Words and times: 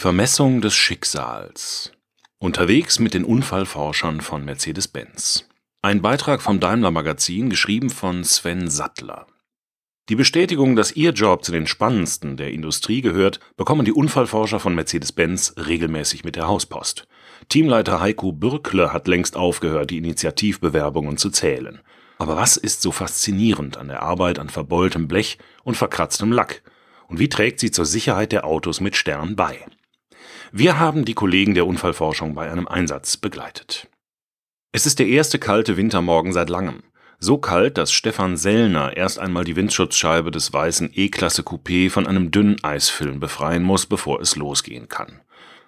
Vermessung 0.00 0.62
des 0.62 0.74
Schicksals. 0.74 1.92
Unterwegs 2.38 3.00
mit 3.00 3.12
den 3.12 3.22
Unfallforschern 3.22 4.22
von 4.22 4.42
Mercedes-Benz. 4.46 5.46
Ein 5.82 6.00
Beitrag 6.00 6.40
vom 6.40 6.58
Daimler 6.58 6.90
Magazin, 6.90 7.50
geschrieben 7.50 7.90
von 7.90 8.24
Sven 8.24 8.70
Sattler. 8.70 9.26
Die 10.08 10.14
Bestätigung, 10.14 10.74
dass 10.74 10.96
ihr 10.96 11.10
Job 11.10 11.44
zu 11.44 11.52
den 11.52 11.66
spannendsten 11.66 12.38
der 12.38 12.50
Industrie 12.50 13.02
gehört, 13.02 13.40
bekommen 13.58 13.84
die 13.84 13.92
Unfallforscher 13.92 14.58
von 14.58 14.74
Mercedes-Benz 14.74 15.56
regelmäßig 15.58 16.24
mit 16.24 16.34
der 16.34 16.48
Hauspost. 16.48 17.06
Teamleiter 17.50 18.00
Heiko 18.00 18.32
Bürkle 18.32 18.94
hat 18.94 19.06
längst 19.06 19.36
aufgehört, 19.36 19.90
die 19.90 19.98
Initiativbewerbungen 19.98 21.18
zu 21.18 21.28
zählen. 21.28 21.82
Aber 22.16 22.36
was 22.36 22.56
ist 22.56 22.80
so 22.80 22.90
faszinierend 22.90 23.76
an 23.76 23.88
der 23.88 24.02
Arbeit 24.02 24.38
an 24.38 24.48
verbeultem 24.48 25.08
Blech 25.08 25.36
und 25.62 25.76
verkratztem 25.76 26.32
Lack? 26.32 26.62
Und 27.06 27.18
wie 27.18 27.28
trägt 27.28 27.60
sie 27.60 27.70
zur 27.70 27.84
Sicherheit 27.84 28.32
der 28.32 28.46
Autos 28.46 28.80
mit 28.80 28.96
Stern 28.96 29.36
bei? 29.36 29.66
Wir 30.52 30.80
haben 30.80 31.04
die 31.04 31.14
Kollegen 31.14 31.54
der 31.54 31.64
Unfallforschung 31.64 32.34
bei 32.34 32.50
einem 32.50 32.66
Einsatz 32.66 33.16
begleitet. 33.16 33.88
Es 34.72 34.84
ist 34.84 34.98
der 34.98 35.06
erste 35.06 35.38
kalte 35.38 35.76
Wintermorgen 35.76 36.32
seit 36.32 36.50
langem. 36.50 36.82
So 37.20 37.38
kalt, 37.38 37.78
dass 37.78 37.92
Stefan 37.92 38.36
Sellner 38.36 38.96
erst 38.96 39.20
einmal 39.20 39.44
die 39.44 39.54
Windschutzscheibe 39.54 40.32
des 40.32 40.52
weißen 40.52 40.90
E-Klasse 40.92 41.42
Coupé 41.42 41.88
von 41.88 42.04
einem 42.06 42.32
dünnen 42.32 42.56
Eisfilm 42.64 43.20
befreien 43.20 43.62
muss, 43.62 43.86
bevor 43.86 44.20
es 44.20 44.34
losgehen 44.34 44.88
kann. 44.88 45.20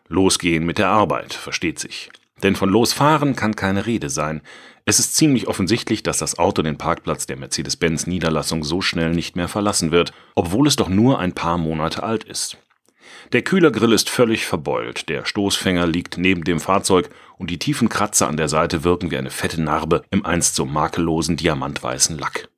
Losgehen 0.09 0.67
mit 0.67 0.79
der 0.79 0.89
Arbeit, 0.89 1.33
versteht 1.33 1.79
sich. 1.79 2.11
Denn 2.43 2.57
von 2.57 2.69
losfahren 2.69 3.37
kann 3.37 3.55
keine 3.55 3.87
Rede 3.87 4.11
sein. 4.11 4.41
Es 4.85 4.99
ist 4.99 5.15
ziemlich 5.15 5.47
offensichtlich, 5.47 6.03
dass 6.03 6.19
das 6.19 6.41
Auto 6.41 6.63
den 6.63 6.77
Parkplatz 6.77 7.27
der 7.27 7.37
Mercedes-Benz-Niederlassung 7.37 8.65
so 8.65 8.81
schnell 8.81 9.13
nicht 9.13 9.37
mehr 9.37 9.47
verlassen 9.47 9.93
wird, 9.93 10.13
obwohl 10.35 10.67
es 10.67 10.75
doch 10.75 10.89
nur 10.89 11.21
ein 11.21 11.35
paar 11.35 11.57
Monate 11.57 12.03
alt 12.03 12.25
ist. 12.25 12.59
Der 13.33 13.43
Kühlergrill 13.43 13.93
ist 13.93 14.11
völlig 14.11 14.47
verbeult, 14.47 15.09
der 15.09 15.25
Stoßfänger 15.25 15.87
liegt 15.87 16.19
neben 16.19 16.45
dem 16.45 16.61
Fahrzeug 16.61 17.11
und 17.39 17.51
die 17.51 17.59
tiefen 17.59 17.89
Kratzer 17.89 18.29
an 18.29 18.37
der 18.37 18.49
Seite 18.49 18.85
wirken 18.85 19.11
wie 19.11 19.17
eine 19.17 19.31
fette 19.31 19.61
Narbe 19.61 20.03
im 20.11 20.25
einst 20.25 20.55
so 20.55 20.65
makellosen 20.65 21.37
diamantweißen 21.37 22.19
Lack. 22.19 22.49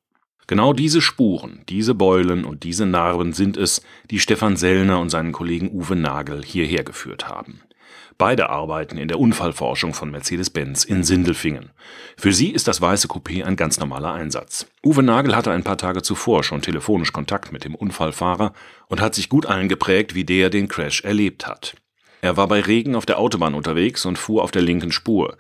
Genau 0.47 0.73
diese 0.73 1.01
Spuren, 1.01 1.63
diese 1.69 1.95
Beulen 1.95 2.45
und 2.45 2.65
diese 2.65 2.85
Narben 2.85 3.33
sind 3.33 3.57
es, 3.57 3.83
die 4.11 4.21
Stefan 4.21 4.57
Sellner 4.57 5.01
und 5.01 5.09
seinen 5.09 5.33
Kollegen 5.33 5.71
Uwe 5.71 5.97
Nagel 5.97 6.45
hierher 6.45 6.85
geführt 6.85 7.29
haben. 7.29 7.63
Beide 8.17 8.49
arbeiten 8.51 8.97
in 8.97 9.09
der 9.09 9.19
Unfallforschung 9.19 9.93
von 9.93 10.11
Mercedes-Benz 10.11 10.85
in 10.85 11.03
Sindelfingen. 11.03 11.71
Für 12.17 12.33
sie 12.33 12.51
ist 12.51 12.69
das 12.69 12.81
weiße 12.81 13.09
Coupé 13.09 13.45
ein 13.45 13.57
ganz 13.57 13.81
normaler 13.81 14.13
Einsatz. 14.13 14.67
Uwe 14.85 15.03
Nagel 15.03 15.35
hatte 15.35 15.51
ein 15.51 15.65
paar 15.65 15.79
Tage 15.79 16.03
zuvor 16.03 16.45
schon 16.45 16.63
telefonisch 16.63 17.13
Kontakt 17.13 17.53
mit 17.53 17.65
dem 17.65 17.75
Unfallfahrer 17.75 18.53
und 18.89 19.01
hat 19.01 19.15
sich 19.15 19.29
gut 19.29 19.47
eingeprägt, 19.47 20.15
wie 20.15 20.25
der 20.25 20.51
den 20.51 20.69
Crash 20.69 21.03
erlebt 21.03 21.47
hat. 21.47 21.75
Er 22.21 22.37
war 22.37 22.47
bei 22.49 22.61
Regen 22.61 22.95
auf 22.95 23.05
der 23.05 23.19
Autobahn 23.19 23.55
unterwegs 23.55 24.07
und 24.07 24.19
fuhr 24.19 24.43
auf 24.43 24.51
der 24.51 24.63
linken 24.63 24.93
Spur. 24.93 25.37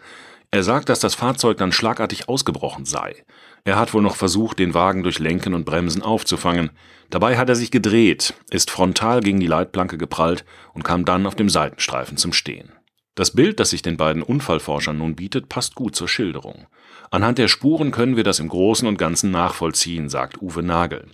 Er 0.50 0.62
sagt, 0.62 0.88
dass 0.88 1.00
das 1.00 1.14
Fahrzeug 1.14 1.56
dann 1.58 1.72
schlagartig 1.72 2.28
ausgebrochen 2.28 2.84
sei. 2.84 3.24
Er 3.64 3.78
hat 3.78 3.94
wohl 3.94 4.02
noch 4.02 4.16
versucht, 4.16 4.58
den 4.58 4.74
Wagen 4.74 5.02
durch 5.02 5.18
Lenken 5.18 5.54
und 5.54 5.64
Bremsen 5.64 6.02
aufzufangen. 6.02 6.70
Dabei 7.08 7.38
hat 7.38 7.48
er 7.48 7.56
sich 7.56 7.70
gedreht, 7.70 8.34
ist 8.50 8.70
frontal 8.70 9.20
gegen 9.20 9.40
die 9.40 9.46
Leitplanke 9.46 9.96
geprallt 9.96 10.44
und 10.74 10.82
kam 10.82 11.06
dann 11.06 11.26
auf 11.26 11.34
dem 11.34 11.48
Seitenstreifen 11.48 12.18
zum 12.18 12.34
Stehen. 12.34 12.72
Das 13.14 13.30
Bild, 13.30 13.60
das 13.60 13.70
sich 13.70 13.80
den 13.80 13.96
beiden 13.96 14.22
Unfallforschern 14.22 14.98
nun 14.98 15.14
bietet, 15.14 15.48
passt 15.48 15.76
gut 15.76 15.96
zur 15.96 16.08
Schilderung. 16.08 16.66
Anhand 17.10 17.38
der 17.38 17.48
Spuren 17.48 17.90
können 17.90 18.16
wir 18.16 18.24
das 18.24 18.38
im 18.38 18.48
Großen 18.48 18.86
und 18.86 18.98
Ganzen 18.98 19.30
nachvollziehen, 19.30 20.08
sagt 20.08 20.42
Uwe 20.42 20.62
Nagel. 20.62 21.06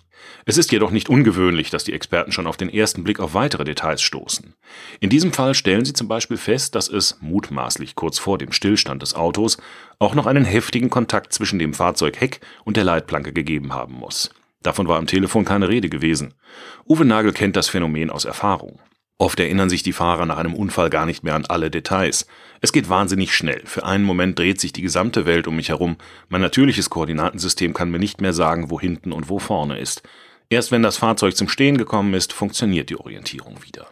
Es 0.46 0.58
ist 0.58 0.72
jedoch 0.72 0.90
nicht 0.90 1.08
ungewöhnlich, 1.08 1.70
dass 1.70 1.84
die 1.84 1.92
Experten 1.92 2.32
schon 2.32 2.46
auf 2.46 2.56
den 2.56 2.68
ersten 2.68 3.04
Blick 3.04 3.20
auf 3.20 3.34
weitere 3.34 3.64
Details 3.64 4.02
stoßen. 4.02 4.54
In 5.00 5.10
diesem 5.10 5.32
Fall 5.32 5.54
stellen 5.54 5.84
sie 5.84 5.92
zum 5.92 6.08
Beispiel 6.08 6.36
fest, 6.36 6.74
dass 6.74 6.88
es, 6.88 7.18
mutmaßlich 7.20 7.94
kurz 7.94 8.18
vor 8.18 8.38
dem 8.38 8.52
Stillstand 8.52 9.02
des 9.02 9.14
Autos, 9.14 9.58
auch 9.98 10.14
noch 10.14 10.26
einen 10.26 10.44
heftigen 10.44 10.90
Kontakt 10.90 11.32
zwischen 11.32 11.58
dem 11.58 11.74
Fahrzeugheck 11.74 12.40
und 12.64 12.76
der 12.76 12.84
Leitplanke 12.84 13.32
gegeben 13.32 13.72
haben 13.74 13.94
muss. 13.94 14.30
Davon 14.62 14.88
war 14.88 14.98
am 14.98 15.06
Telefon 15.06 15.44
keine 15.44 15.68
Rede 15.68 15.88
gewesen. 15.88 16.34
Uwe 16.88 17.04
Nagel 17.04 17.32
kennt 17.32 17.56
das 17.56 17.68
Phänomen 17.68 18.10
aus 18.10 18.24
Erfahrung. 18.24 18.78
Oft 19.20 19.38
erinnern 19.38 19.68
sich 19.68 19.82
die 19.82 19.92
Fahrer 19.92 20.24
nach 20.24 20.38
einem 20.38 20.54
Unfall 20.54 20.88
gar 20.88 21.04
nicht 21.04 21.24
mehr 21.24 21.34
an 21.34 21.44
alle 21.44 21.70
Details. 21.70 22.26
Es 22.62 22.72
geht 22.72 22.88
wahnsinnig 22.88 23.34
schnell. 23.34 23.60
Für 23.66 23.84
einen 23.84 24.02
Moment 24.02 24.38
dreht 24.38 24.58
sich 24.58 24.72
die 24.72 24.80
gesamte 24.80 25.26
Welt 25.26 25.46
um 25.46 25.56
mich 25.56 25.68
herum. 25.68 25.98
Mein 26.30 26.40
natürliches 26.40 26.88
Koordinatensystem 26.88 27.74
kann 27.74 27.90
mir 27.90 27.98
nicht 27.98 28.22
mehr 28.22 28.32
sagen, 28.32 28.70
wo 28.70 28.80
hinten 28.80 29.12
und 29.12 29.28
wo 29.28 29.38
vorne 29.38 29.78
ist. 29.78 30.02
Erst 30.48 30.72
wenn 30.72 30.82
das 30.82 30.96
Fahrzeug 30.96 31.36
zum 31.36 31.50
Stehen 31.50 31.76
gekommen 31.76 32.14
ist, 32.14 32.32
funktioniert 32.32 32.88
die 32.88 32.98
Orientierung 32.98 33.62
wieder. 33.62 33.88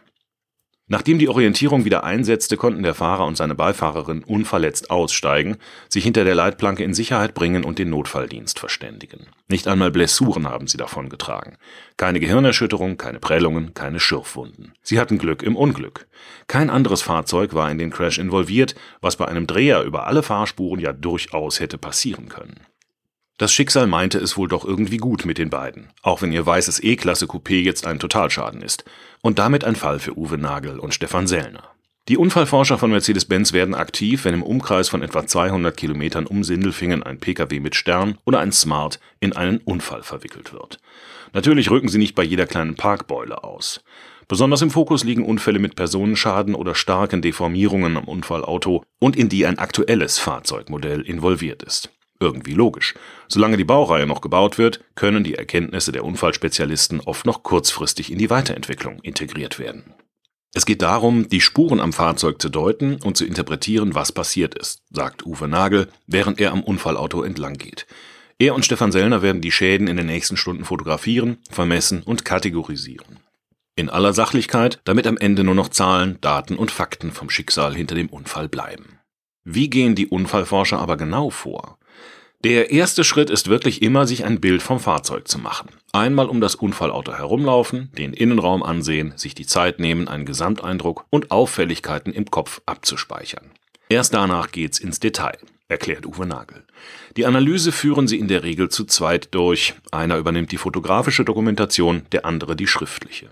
Nachdem 0.91 1.19
die 1.19 1.28
Orientierung 1.28 1.84
wieder 1.84 2.03
einsetzte, 2.03 2.56
konnten 2.56 2.82
der 2.82 2.94
Fahrer 2.94 3.26
und 3.26 3.37
seine 3.37 3.54
Beifahrerin 3.54 4.25
unverletzt 4.25 4.91
aussteigen, 4.91 5.59
sich 5.91 6.03
hinter 6.03 6.25
der 6.25 6.34
Leitplanke 6.34 6.82
in 6.82 6.94
Sicherheit 6.94 7.34
bringen 7.34 7.62
und 7.62 7.78
den 7.78 7.91
Notfalldienst 7.91 8.59
verständigen. 8.59 9.26
Nicht 9.49 9.69
einmal 9.69 9.91
Blessuren 9.91 10.49
haben 10.49 10.66
sie 10.66 10.78
davongetragen. 10.78 11.59
Keine 11.99 12.21
Gehirnerschütterung, 12.21 12.97
keine 12.97 13.19
Prellungen, 13.19 13.75
keine 13.75 14.00
Schürfwunden. 14.00 14.72
Sie 14.82 14.99
hatten 14.99 15.19
Glück 15.19 15.43
im 15.43 15.56
Unglück. 15.56 16.06
Kein 16.47 16.71
anderes 16.71 17.03
Fahrzeug 17.03 17.53
war 17.53 17.70
in 17.70 17.76
den 17.76 17.91
Crash 17.91 18.19
involviert, 18.19 18.75
was 19.03 19.16
bei 19.16 19.26
einem 19.26 19.47
Dreher 19.47 19.82
über 19.82 20.06
alle 20.06 20.22
Fahrspuren 20.22 20.81
ja 20.81 20.94
durchaus 20.94 21.60
hätte 21.60 21.76
passieren 21.76 22.31
können. 22.31 22.60
Das 23.38 23.53
Schicksal 23.53 23.87
meinte 23.87 24.19
es 24.19 24.37
wohl 24.37 24.49
doch 24.49 24.65
irgendwie 24.65 24.97
gut 24.97 25.25
mit 25.25 25.38
den 25.38 25.49
beiden, 25.49 25.91
auch 26.03 26.22
wenn 26.22 26.32
ihr 26.32 26.44
weißes 26.44 26.82
E-Klasse 26.82 27.26
Coupé 27.26 27.60
jetzt 27.62 27.87
ein 27.87 28.00
Totalschaden 28.00 28.62
ist. 28.62 28.84
Und 29.22 29.38
damit 29.38 29.62
ein 29.62 29.76
Fall 29.76 30.00
für 30.00 30.19
Uwe 30.19 30.38
Nagel 30.38 30.81
und 30.81 30.93
Stefan 30.93 31.28
Sellner. 31.28 31.62
Die 32.09 32.16
Unfallforscher 32.16 32.78
von 32.78 32.91
Mercedes-Benz 32.91 33.53
werden 33.53 33.76
aktiv, 33.76 34.25
wenn 34.25 34.34
im 34.34 34.43
Umkreis 34.43 34.88
von 34.88 35.03
etwa 35.03 35.25
200 35.25 35.76
Kilometern 35.76 36.26
um 36.26 36.43
Sindelfingen 36.43 37.04
ein 37.04 37.21
Pkw 37.21 37.60
mit 37.60 37.76
Stern 37.76 38.19
oder 38.25 38.41
ein 38.41 38.50
Smart 38.50 38.99
in 39.21 39.37
einen 39.37 39.59
Unfall 39.59 40.03
verwickelt 40.03 40.53
wird. 40.53 40.81
Natürlich 41.32 41.70
rücken 41.70 41.88
sie 41.88 41.99
nicht 41.99 42.16
bei 42.16 42.25
jeder 42.25 42.47
kleinen 42.47 42.75
Parkbeule 42.75 43.44
aus. 43.44 43.84
Besonders 44.26 44.62
im 44.62 44.72
Fokus 44.72 45.05
liegen 45.05 45.25
Unfälle 45.25 45.60
mit 45.60 45.76
Personenschaden 45.76 46.56
oder 46.56 46.75
starken 46.75 47.22
Deformierungen 47.22 47.97
am 47.97 48.05
Unfallauto 48.05 48.82
und 48.99 49.15
in 49.15 49.28
die 49.28 49.47
ein 49.47 49.59
aktuelles 49.59 50.19
Fahrzeugmodell 50.19 51.03
involviert 51.03 51.62
ist. 51.62 51.91
Irgendwie 52.21 52.55
logisch. 52.55 52.95
Solange 53.29 53.56
die 53.56 53.65
Baureihe 53.65 54.06
noch 54.06 54.21
gebaut 54.21 54.59
wird, 54.59 54.84
können 54.97 55.23
die 55.23 55.34
Erkenntnisse 55.34 55.93
der 55.93 56.05
Unfallspezialisten 56.05 57.01
oft 57.01 57.27
noch 57.27 57.43
kurzfristig 57.43 58.11
in 58.11 58.19
die 58.19 58.31
Weiterentwicklung 58.31 58.99
integriert 59.01 59.59
werden. 59.59 59.95
Es 60.55 60.67
geht 60.67 60.83
darum, 60.83 61.29
die 61.29 61.41
Spuren 61.41 61.79
am 61.79 61.93
Fahrzeug 61.93 62.41
zu 62.43 62.49
deuten 62.49 62.97
und 63.03 63.17
zu 63.17 63.25
interpretieren, 63.25 63.95
was 63.95 64.12
passiert 64.12 64.56
ist, 64.56 64.83
sagt 64.91 65.25
Uwe 65.25 65.47
Nagel, 65.47 65.89
während 66.06 66.41
er 66.41 66.53
am 66.53 66.65
Unfallauto 66.65 67.23
entlang 67.23 67.55
geht. 67.55 67.87
Er 68.39 68.55
und 68.55 68.65
Stefan 68.65 68.91
Sellner 68.91 69.21
werden 69.23 69.41
die 69.41 69.53
Schäden 69.53 69.89
in 69.89 69.97
den 69.97 70.06
nächsten 70.06 70.37
Stunden 70.37 70.65
fotografieren, 70.65 71.39
vermessen 71.50 72.03
und 72.03 72.25
kategorisieren. 72.25 73.19
In 73.77 73.91
aller 73.91 74.12
Sachlichkeit, 74.12 74.81
damit 74.85 75.06
am 75.06 75.19
Ende 75.19 75.45
nur 75.45 75.55
noch 75.55 75.69
Zahlen, 75.69 76.19
Daten 76.21 76.56
und 76.56 76.71
Fakten 76.71 77.12
vom 77.12 77.31
Schicksal 77.31 77.75
hinter 77.75 77.95
dem 77.95 78.09
Unfall 78.09 78.49
bleiben. 78.49 78.99
Wie 79.45 79.71
gehen 79.71 79.95
die 79.95 80.09
Unfallforscher 80.09 80.79
aber 80.79 80.97
genau 80.97 81.31
vor? 81.31 81.79
Der 82.44 82.71
erste 82.71 83.03
Schritt 83.03 83.31
ist 83.31 83.49
wirklich 83.49 83.82
immer, 83.82 84.06
sich 84.06 84.25
ein 84.25 84.41
Bild 84.41 84.62
vom 84.62 84.78
Fahrzeug 84.78 85.26
zu 85.26 85.41
machen. 85.41 85.71
Einmal 85.93 86.28
um 86.28 86.41
das 86.41 86.54
Unfallauto 86.54 87.12
herumlaufen, 87.12 87.91
den 87.99 88.12
Innenraum 88.12 88.62
ansehen, 88.62 89.12
sich 89.16 89.34
die 89.34 89.47
Zeit 89.47 89.81
nehmen, 89.81 90.06
einen 90.06 90.25
Gesamteindruck 90.25 91.04
und 91.10 91.32
Auffälligkeiten 91.32 92.12
im 92.12 92.31
Kopf 92.31 92.60
abzuspeichern. 92.65 93.50
Erst 93.88 94.15
danach 94.15 94.53
geht's 94.53 94.78
ins 94.78 95.00
Detail, 95.00 95.38
erklärt 95.66 96.06
Uwe 96.06 96.26
Nagel. 96.26 96.62
Die 97.16 97.26
Analyse 97.26 97.72
führen 97.72 98.06
sie 98.06 98.21
in 98.21 98.28
der 98.28 98.44
Regel 98.44 98.69
zu 98.69 98.84
zweit 98.84 99.34
durch. 99.34 99.75
Einer 99.91 100.16
übernimmt 100.16 100.52
die 100.52 100.58
fotografische 100.58 101.25
Dokumentation, 101.25 102.02
der 102.12 102.25
andere 102.25 102.55
die 102.55 102.69
schriftliche. 102.69 103.31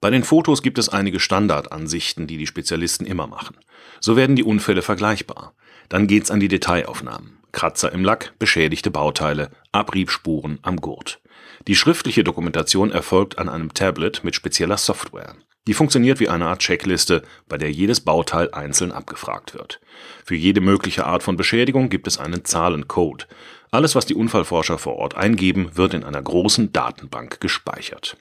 Bei 0.00 0.08
den 0.08 0.24
Fotos 0.24 0.62
gibt 0.62 0.78
es 0.78 0.88
einige 0.88 1.20
Standardansichten, 1.20 2.26
die 2.26 2.38
die 2.38 2.46
Spezialisten 2.46 3.04
immer 3.04 3.26
machen. 3.26 3.56
So 4.00 4.16
werden 4.16 4.34
die 4.34 4.44
Unfälle 4.44 4.80
vergleichbar. 4.80 5.52
Dann 5.90 6.06
geht's 6.06 6.30
an 6.30 6.40
die 6.40 6.48
Detailaufnahmen. 6.48 7.39
Kratzer 7.52 7.92
im 7.92 8.04
Lack, 8.04 8.32
beschädigte 8.38 8.90
Bauteile, 8.90 9.50
Abriebspuren 9.72 10.58
am 10.62 10.76
Gurt. 10.76 11.20
Die 11.68 11.76
schriftliche 11.76 12.24
Dokumentation 12.24 12.90
erfolgt 12.90 13.38
an 13.38 13.48
einem 13.48 13.74
Tablet 13.74 14.24
mit 14.24 14.34
spezieller 14.34 14.76
Software. 14.76 15.34
Die 15.66 15.74
funktioniert 15.74 16.20
wie 16.20 16.28
eine 16.28 16.46
Art 16.46 16.60
Checkliste, 16.60 17.22
bei 17.46 17.58
der 17.58 17.70
jedes 17.70 18.00
Bauteil 18.00 18.50
einzeln 18.52 18.92
abgefragt 18.92 19.54
wird. 19.54 19.80
Für 20.24 20.34
jede 20.34 20.60
mögliche 20.60 21.06
Art 21.06 21.22
von 21.22 21.36
Beschädigung 21.36 21.90
gibt 21.90 22.06
es 22.06 22.18
einen 22.18 22.44
Zahlencode. 22.44 23.28
Alles, 23.70 23.94
was 23.94 24.06
die 24.06 24.14
Unfallforscher 24.14 24.78
vor 24.78 24.96
Ort 24.96 25.16
eingeben, 25.16 25.76
wird 25.76 25.94
in 25.94 26.02
einer 26.02 26.22
großen 26.22 26.72
Datenbank 26.72 27.40
gespeichert. 27.40 28.16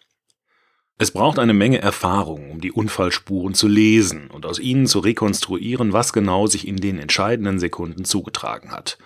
Es 1.01 1.11
braucht 1.11 1.39
eine 1.39 1.53
Menge 1.53 1.81
Erfahrung, 1.81 2.51
um 2.51 2.59
die 2.59 2.73
Unfallspuren 2.73 3.53
zu 3.53 3.69
lesen 3.69 4.29
und 4.29 4.45
aus 4.45 4.59
ihnen 4.59 4.85
zu 4.85 4.99
rekonstruieren, 4.99 5.93
was 5.93 6.11
genau 6.11 6.45
sich 6.45 6.67
in 6.67 6.75
den 6.75 6.99
entscheidenden 6.99 7.57
Sekunden 7.57 8.03
zugetragen 8.03 8.73
hat. 8.73 8.97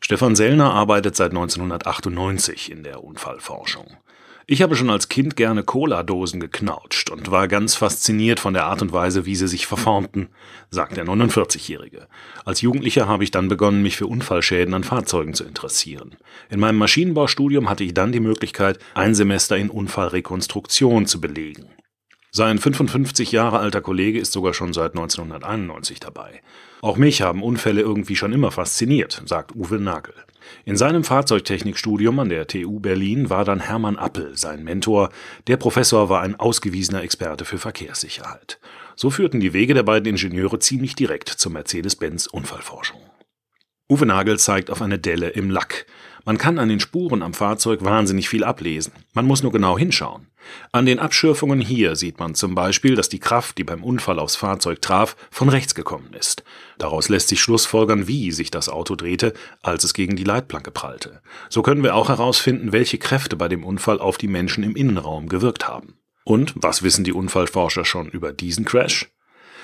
Stefan 0.00 0.36
Sellner 0.36 0.70
arbeitet 0.74 1.16
seit 1.16 1.30
1998 1.30 2.70
in 2.70 2.82
der 2.82 3.02
Unfallforschung. 3.02 3.86
Ich 4.52 4.62
habe 4.62 4.74
schon 4.74 4.90
als 4.90 5.08
Kind 5.08 5.36
gerne 5.36 5.62
Cola-Dosen 5.62 6.40
geknautscht 6.40 7.08
und 7.08 7.30
war 7.30 7.46
ganz 7.46 7.76
fasziniert 7.76 8.40
von 8.40 8.52
der 8.52 8.64
Art 8.64 8.82
und 8.82 8.92
Weise, 8.92 9.24
wie 9.24 9.36
sie 9.36 9.46
sich 9.46 9.68
verformten, 9.68 10.26
sagt 10.70 10.96
der 10.96 11.04
49-Jährige. 11.04 12.08
Als 12.44 12.60
Jugendlicher 12.60 13.06
habe 13.06 13.22
ich 13.22 13.30
dann 13.30 13.46
begonnen, 13.46 13.80
mich 13.80 13.96
für 13.96 14.08
Unfallschäden 14.08 14.74
an 14.74 14.82
Fahrzeugen 14.82 15.34
zu 15.34 15.44
interessieren. 15.44 16.16
In 16.48 16.58
meinem 16.58 16.78
Maschinenbaustudium 16.78 17.70
hatte 17.70 17.84
ich 17.84 17.94
dann 17.94 18.10
die 18.10 18.18
Möglichkeit, 18.18 18.80
ein 18.92 19.14
Semester 19.14 19.56
in 19.56 19.70
Unfallrekonstruktion 19.70 21.06
zu 21.06 21.20
belegen. 21.20 21.66
Sein 22.32 22.58
55 22.58 23.32
Jahre 23.32 23.58
alter 23.58 23.80
Kollege 23.80 24.20
ist 24.20 24.32
sogar 24.32 24.54
schon 24.54 24.72
seit 24.72 24.92
1991 24.92 25.98
dabei. 25.98 26.42
Auch 26.80 26.96
mich 26.96 27.22
haben 27.22 27.42
Unfälle 27.42 27.80
irgendwie 27.80 28.14
schon 28.14 28.32
immer 28.32 28.52
fasziniert, 28.52 29.20
sagt 29.26 29.56
Uwe 29.56 29.80
Nagel. 29.80 30.14
In 30.64 30.76
seinem 30.76 31.02
Fahrzeugtechnikstudium 31.02 32.18
an 32.20 32.28
der 32.28 32.46
TU 32.46 32.78
Berlin 32.78 33.30
war 33.30 33.44
dann 33.44 33.58
Hermann 33.58 33.96
Appel 33.96 34.36
sein 34.36 34.62
Mentor. 34.62 35.10
Der 35.48 35.56
Professor 35.56 36.08
war 36.08 36.22
ein 36.22 36.38
ausgewiesener 36.38 37.02
Experte 37.02 37.44
für 37.44 37.58
Verkehrssicherheit. 37.58 38.60
So 38.94 39.10
führten 39.10 39.40
die 39.40 39.52
Wege 39.52 39.74
der 39.74 39.82
beiden 39.82 40.08
Ingenieure 40.08 40.60
ziemlich 40.60 40.94
direkt 40.94 41.28
zur 41.28 41.50
Mercedes-Benz 41.50 42.28
Unfallforschung. 42.28 43.00
Uwe 43.90 44.06
Nagel 44.06 44.38
zeigt 44.38 44.70
auf 44.70 44.82
eine 44.82 45.00
Delle 45.00 45.30
im 45.30 45.50
Lack. 45.50 45.86
Man 46.24 46.38
kann 46.38 46.60
an 46.60 46.68
den 46.68 46.78
Spuren 46.78 47.22
am 47.22 47.34
Fahrzeug 47.34 47.82
wahnsinnig 47.82 48.28
viel 48.28 48.44
ablesen. 48.44 48.92
Man 49.14 49.26
muss 49.26 49.42
nur 49.42 49.50
genau 49.50 49.76
hinschauen. 49.76 50.29
An 50.72 50.86
den 50.86 50.98
Abschürfungen 50.98 51.60
hier 51.60 51.96
sieht 51.96 52.18
man 52.18 52.34
zum 52.34 52.54
Beispiel, 52.54 52.94
dass 52.94 53.08
die 53.08 53.18
Kraft, 53.18 53.58
die 53.58 53.64
beim 53.64 53.84
Unfall 53.84 54.18
aufs 54.18 54.36
Fahrzeug 54.36 54.80
traf, 54.82 55.16
von 55.30 55.48
rechts 55.48 55.74
gekommen 55.74 56.12
ist. 56.12 56.44
Daraus 56.78 57.08
lässt 57.08 57.28
sich 57.28 57.40
schlussfolgern, 57.40 58.08
wie 58.08 58.32
sich 58.32 58.50
das 58.50 58.68
Auto 58.68 58.96
drehte, 58.96 59.32
als 59.62 59.84
es 59.84 59.94
gegen 59.94 60.16
die 60.16 60.24
Leitplanke 60.24 60.70
prallte. 60.70 61.22
So 61.48 61.62
können 61.62 61.82
wir 61.82 61.94
auch 61.94 62.08
herausfinden, 62.08 62.72
welche 62.72 62.98
Kräfte 62.98 63.36
bei 63.36 63.48
dem 63.48 63.64
Unfall 63.64 63.98
auf 63.98 64.18
die 64.18 64.28
Menschen 64.28 64.64
im 64.64 64.76
Innenraum 64.76 65.28
gewirkt 65.28 65.68
haben. 65.68 65.98
Und 66.24 66.52
was 66.56 66.82
wissen 66.82 67.04
die 67.04 67.12
Unfallforscher 67.12 67.84
schon 67.84 68.08
über 68.08 68.32
diesen 68.32 68.64
Crash? 68.64 69.10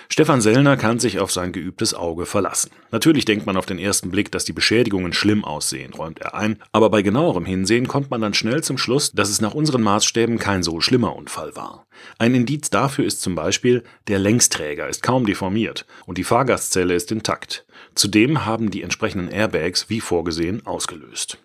Stefan 0.09 0.41
Sellner 0.41 0.77
kann 0.77 0.99
sich 0.99 1.19
auf 1.19 1.33
sein 1.33 1.53
geübtes 1.53 1.95
Auge 1.95 2.27
verlassen. 2.27 2.71
Natürlich 2.91 3.25
denkt 3.25 3.47
man 3.47 3.57
auf 3.57 3.67
den 3.67 3.79
ersten 3.79 4.11
Blick, 4.11 4.31
dass 4.31 4.45
die 4.45 4.53
Beschädigungen 4.53 5.13
schlimm 5.13 5.45
aussehen, 5.45 5.93
räumt 5.95 6.21
er 6.21 6.35
ein, 6.35 6.59
aber 6.73 6.91
bei 6.91 7.03
genauerem 7.03 7.45
Hinsehen 7.45 7.89
kommt 7.89 8.11
man 8.11 8.21
dann 8.21 8.35
schnell 8.35 8.63
zum 8.63 8.79
Schluss, 8.79 9.13
dass 9.13 9.29
es 9.29 9.41
nach 9.41 9.55
unseren 9.55 9.83
Maßstäben 9.83 10.39
kein 10.39 10.63
so 10.63 10.81
schlimmer 10.81 11.17
Unfall 11.17 11.57
war. 11.57 11.87
Ein 12.19 12.35
Indiz 12.35 12.71
dafür 12.71 13.05
ist 13.05 13.21
zum 13.21 13.35
Beispiel, 13.35 13.83
der 14.09 14.19
Längsträger 14.19 14.89
ist 14.89 15.03
kaum 15.03 15.27
deformiert 15.27 15.87
und 16.07 16.19
die 16.19 16.25
Fahrgastzelle 16.25 16.95
ist 16.95 17.13
intakt. 17.13 17.67
Zudem 17.95 18.45
haben 18.47 18.71
die 18.71 18.83
entsprechenden 18.83 19.29
Airbags 19.29 19.89
wie 19.89 20.01
vorgesehen 20.01 20.65
ausgelöst. 20.67 21.39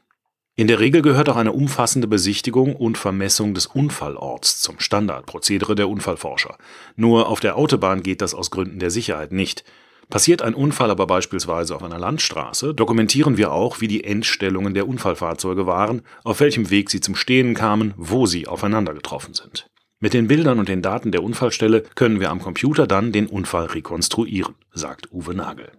In 0.57 0.67
der 0.67 0.79
Regel 0.79 1.01
gehört 1.01 1.29
auch 1.29 1.37
eine 1.37 1.53
umfassende 1.53 2.07
Besichtigung 2.07 2.75
und 2.75 2.97
Vermessung 2.97 3.53
des 3.53 3.67
Unfallorts 3.67 4.59
zum 4.59 4.79
Standardprozedere 4.79 5.75
der 5.75 5.87
Unfallforscher. 5.87 6.57
Nur 6.97 7.29
auf 7.29 7.39
der 7.39 7.55
Autobahn 7.55 8.03
geht 8.03 8.21
das 8.21 8.33
aus 8.33 8.51
Gründen 8.51 8.79
der 8.79 8.91
Sicherheit 8.91 9.31
nicht. 9.31 9.63
Passiert 10.09 10.41
ein 10.41 10.53
Unfall 10.53 10.91
aber 10.91 11.07
beispielsweise 11.07 11.73
auf 11.73 11.83
einer 11.83 11.97
Landstraße, 11.97 12.73
dokumentieren 12.73 13.37
wir 13.37 13.53
auch, 13.53 13.79
wie 13.79 13.87
die 13.87 14.03
Endstellungen 14.03 14.73
der 14.73 14.89
Unfallfahrzeuge 14.89 15.67
waren, 15.67 16.01
auf 16.25 16.41
welchem 16.41 16.69
Weg 16.69 16.89
sie 16.89 16.99
zum 16.99 17.15
Stehen 17.15 17.53
kamen, 17.53 17.93
wo 17.95 18.25
sie 18.25 18.45
aufeinander 18.45 18.93
getroffen 18.93 19.33
sind. 19.33 19.67
Mit 20.01 20.13
den 20.13 20.27
Bildern 20.27 20.59
und 20.59 20.67
den 20.67 20.81
Daten 20.81 21.13
der 21.13 21.23
Unfallstelle 21.23 21.83
können 21.95 22.19
wir 22.19 22.29
am 22.29 22.41
Computer 22.41 22.87
dann 22.87 23.13
den 23.13 23.27
Unfall 23.27 23.67
rekonstruieren, 23.67 24.55
sagt 24.73 25.13
Uwe 25.13 25.33
Nagel. 25.33 25.71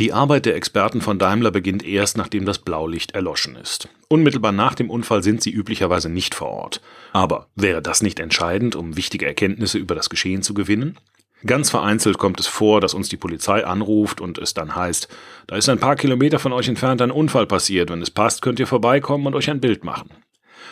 Die 0.00 0.12
Arbeit 0.12 0.44
der 0.44 0.56
Experten 0.56 1.00
von 1.00 1.20
Daimler 1.20 1.52
beginnt 1.52 1.84
erst, 1.84 2.16
nachdem 2.16 2.46
das 2.46 2.58
Blaulicht 2.58 3.12
erloschen 3.12 3.54
ist. 3.54 3.88
Unmittelbar 4.08 4.50
nach 4.50 4.74
dem 4.74 4.90
Unfall 4.90 5.22
sind 5.22 5.40
sie 5.40 5.52
üblicherweise 5.52 6.08
nicht 6.08 6.34
vor 6.34 6.48
Ort. 6.48 6.80
Aber 7.12 7.46
wäre 7.54 7.80
das 7.80 8.02
nicht 8.02 8.18
entscheidend, 8.18 8.74
um 8.74 8.96
wichtige 8.96 9.26
Erkenntnisse 9.26 9.78
über 9.78 9.94
das 9.94 10.10
Geschehen 10.10 10.42
zu 10.42 10.52
gewinnen? 10.52 10.98
Ganz 11.46 11.70
vereinzelt 11.70 12.18
kommt 12.18 12.40
es 12.40 12.48
vor, 12.48 12.80
dass 12.80 12.92
uns 12.92 13.08
die 13.08 13.16
Polizei 13.16 13.64
anruft 13.64 14.20
und 14.20 14.38
es 14.38 14.52
dann 14.52 14.74
heißt, 14.74 15.08
da 15.46 15.54
ist 15.54 15.68
ein 15.68 15.78
paar 15.78 15.94
Kilometer 15.94 16.40
von 16.40 16.52
euch 16.52 16.66
entfernt 16.66 17.00
ein 17.00 17.12
Unfall 17.12 17.46
passiert, 17.46 17.90
wenn 17.90 18.02
es 18.02 18.10
passt, 18.10 18.42
könnt 18.42 18.58
ihr 18.58 18.66
vorbeikommen 18.66 19.26
und 19.26 19.36
euch 19.36 19.48
ein 19.48 19.60
Bild 19.60 19.84
machen. 19.84 20.10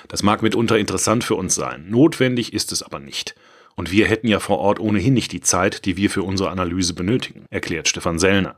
Das 0.08 0.24
mag 0.24 0.42
mitunter 0.42 0.78
interessant 0.78 1.22
für 1.22 1.36
uns 1.36 1.54
sein, 1.54 1.86
notwendig 1.88 2.52
ist 2.54 2.72
es 2.72 2.82
aber 2.82 2.98
nicht. 2.98 3.36
Und 3.74 3.90
wir 3.90 4.06
hätten 4.06 4.28
ja 4.28 4.38
vor 4.38 4.58
Ort 4.58 4.80
ohnehin 4.80 5.14
nicht 5.14 5.32
die 5.32 5.40
Zeit, 5.40 5.84
die 5.84 5.96
wir 5.96 6.10
für 6.10 6.22
unsere 6.22 6.50
Analyse 6.50 6.94
benötigen, 6.94 7.46
erklärt 7.50 7.88
Stefan 7.88 8.18
Sellner. 8.18 8.56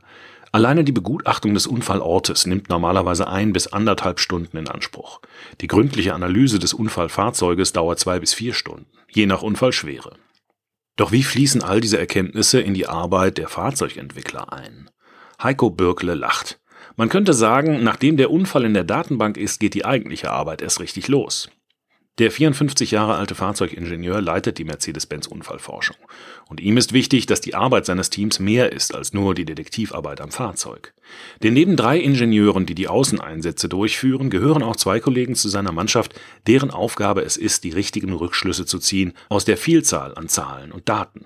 Alleine 0.55 0.85
die 0.85 0.93
Begutachtung 0.93 1.53
des 1.53 1.67
Unfallortes 1.67 2.45
nimmt 2.45 2.69
normalerweise 2.69 3.27
ein 3.27 3.51
bis 3.51 3.67
anderthalb 3.67 4.21
Stunden 4.21 4.55
in 4.55 4.69
Anspruch. 4.69 5.19
Die 5.59 5.67
gründliche 5.67 6.13
Analyse 6.13 6.59
des 6.59 6.73
Unfallfahrzeuges 6.73 7.73
dauert 7.73 7.99
zwei 7.99 8.21
bis 8.21 8.33
vier 8.33 8.53
Stunden, 8.53 8.85
je 9.11 9.25
nach 9.25 9.41
Unfallschwere. 9.41 10.15
Doch 10.95 11.11
wie 11.11 11.23
fließen 11.23 11.61
all 11.61 11.81
diese 11.81 11.99
Erkenntnisse 11.99 12.61
in 12.61 12.73
die 12.73 12.87
Arbeit 12.87 13.37
der 13.37 13.49
Fahrzeugentwickler 13.49 14.53
ein? 14.53 14.89
Heiko 15.43 15.71
Birkle 15.71 16.13
lacht. 16.15 16.61
Man 16.95 17.09
könnte 17.09 17.33
sagen, 17.33 17.83
nachdem 17.83 18.15
der 18.15 18.31
Unfall 18.31 18.63
in 18.63 18.73
der 18.73 18.85
Datenbank 18.85 19.35
ist, 19.35 19.59
geht 19.59 19.73
die 19.73 19.83
eigentliche 19.83 20.31
Arbeit 20.31 20.61
erst 20.61 20.79
richtig 20.79 21.09
los. 21.09 21.49
Der 22.17 22.31
54 22.31 22.91
Jahre 22.91 23.15
alte 23.15 23.35
Fahrzeugingenieur 23.35 24.21
leitet 24.21 24.57
die 24.57 24.63
Mercedes-Benz-Unfallforschung. 24.63 25.97
Und 26.47 26.61
ihm 26.61 26.77
ist 26.77 26.93
wichtig, 26.93 27.25
dass 27.25 27.41
die 27.41 27.55
Arbeit 27.55 27.85
seines 27.85 28.09
Teams 28.09 28.39
mehr 28.39 28.71
ist 28.71 28.95
als 28.95 29.11
nur 29.11 29.35
die 29.35 29.43
Detektivarbeit 29.43 30.21
am 30.21 30.31
Fahrzeug. 30.31 30.93
Denn 31.43 31.53
neben 31.53 31.75
drei 31.75 31.99
Ingenieuren, 31.99 32.65
die 32.65 32.73
die 32.73 32.87
Außeneinsätze 32.87 33.67
durchführen, 33.67 34.29
gehören 34.29 34.63
auch 34.63 34.77
zwei 34.77 35.01
Kollegen 35.01 35.35
zu 35.35 35.49
seiner 35.49 35.73
Mannschaft, 35.73 36.17
deren 36.47 36.71
Aufgabe 36.71 37.21
es 37.21 37.35
ist, 37.35 37.65
die 37.65 37.71
richtigen 37.71 38.13
Rückschlüsse 38.13 38.65
zu 38.65 38.79
ziehen 38.79 39.11
aus 39.27 39.43
der 39.43 39.57
Vielzahl 39.57 40.15
an 40.15 40.29
Zahlen 40.29 40.71
und 40.71 40.87
Daten. 40.87 41.25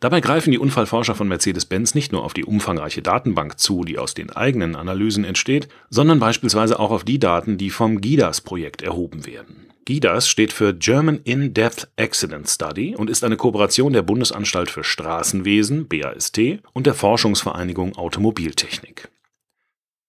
Dabei 0.00 0.20
greifen 0.20 0.50
die 0.50 0.58
Unfallforscher 0.58 1.14
von 1.14 1.28
Mercedes-Benz 1.28 1.94
nicht 1.94 2.12
nur 2.12 2.22
auf 2.22 2.34
die 2.34 2.44
umfangreiche 2.44 3.00
Datenbank 3.00 3.58
zu, 3.58 3.84
die 3.84 3.96
aus 3.96 4.12
den 4.12 4.28
eigenen 4.28 4.76
Analysen 4.76 5.24
entsteht, 5.24 5.68
sondern 5.88 6.18
beispielsweise 6.18 6.78
auch 6.78 6.90
auf 6.90 7.04
die 7.04 7.18
Daten, 7.18 7.56
die 7.56 7.70
vom 7.70 8.02
GIDAS-Projekt 8.02 8.82
erhoben 8.82 9.24
werden. 9.24 9.66
GIDAS 9.86 10.28
steht 10.28 10.52
für 10.52 10.74
German 10.74 11.20
In-Depth 11.22 11.88
Accident 11.96 12.48
Study 12.48 12.96
und 12.96 13.08
ist 13.08 13.22
eine 13.22 13.36
Kooperation 13.36 13.92
der 13.92 14.02
Bundesanstalt 14.02 14.68
für 14.68 14.82
Straßenwesen 14.82 15.86
BAST 15.86 16.40
und 16.72 16.88
der 16.88 16.94
Forschungsvereinigung 16.94 17.94
Automobiltechnik. 17.94 19.08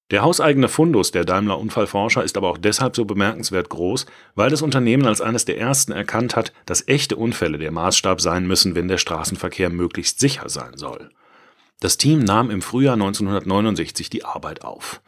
Der 0.09 0.23
hauseigene 0.23 0.67
Fundus 0.67 1.11
der 1.11 1.25
Daimler 1.25 1.59
Unfallforscher 1.59 2.23
ist 2.23 2.37
aber 2.37 2.49
auch 2.49 2.57
deshalb 2.57 2.95
so 2.95 3.05
bemerkenswert 3.05 3.69
groß, 3.69 4.07
weil 4.33 4.49
das 4.49 4.63
Unternehmen 4.63 5.05
als 5.05 5.21
eines 5.21 5.45
der 5.45 5.59
ersten 5.59 5.91
erkannt 5.91 6.35
hat, 6.35 6.53
dass 6.65 6.87
echte 6.87 7.15
Unfälle 7.15 7.59
der 7.59 7.71
Maßstab 7.71 8.19
sein 8.19 8.47
müssen, 8.47 8.73
wenn 8.73 8.87
der 8.87 8.97
Straßenverkehr 8.97 9.69
möglichst 9.69 10.19
sicher 10.19 10.49
sein 10.49 10.75
soll. 10.75 11.11
Das 11.79 11.97
Team 11.97 12.19
nahm 12.19 12.49
im 12.49 12.63
Frühjahr 12.63 12.93
1969 12.93 14.09
die 14.09 14.25
Arbeit 14.25 14.63
auf. 14.63 15.01